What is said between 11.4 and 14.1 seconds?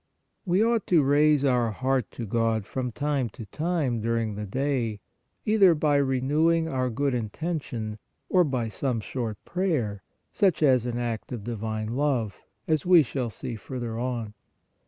divine love, as we shall see further